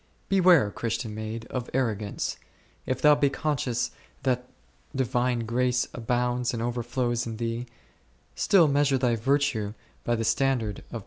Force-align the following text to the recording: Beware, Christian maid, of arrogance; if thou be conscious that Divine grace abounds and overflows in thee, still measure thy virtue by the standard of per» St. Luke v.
Beware, 0.29 0.71
Christian 0.71 1.13
maid, 1.13 1.45
of 1.51 1.69
arrogance; 1.75 2.37
if 2.87 3.03
thou 3.03 3.13
be 3.13 3.29
conscious 3.29 3.91
that 4.23 4.47
Divine 4.95 5.41
grace 5.41 5.87
abounds 5.93 6.55
and 6.55 6.63
overflows 6.63 7.27
in 7.27 7.37
thee, 7.37 7.67
still 8.33 8.67
measure 8.67 8.97
thy 8.97 9.15
virtue 9.15 9.75
by 10.03 10.15
the 10.15 10.23
standard 10.23 10.79
of 10.79 10.83
per» 10.83 10.83
St. 10.87 10.93
Luke 10.93 10.99
v. 10.99 10.99